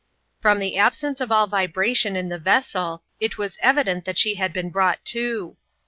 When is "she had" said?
4.17-4.51